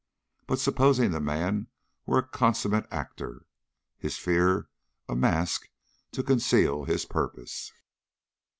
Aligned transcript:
But 0.47 0.57
supposing 0.57 1.11
the 1.11 1.19
man 1.19 1.67
were 2.07 2.17
a 2.17 2.27
consummate 2.27 2.87
actor, 2.89 3.45
his 3.99 4.17
fear 4.17 4.67
a 5.07 5.15
mask 5.15 5.69
to 6.13 6.23
conceal 6.23 6.85
his 6.85 7.05
purpose? 7.05 7.71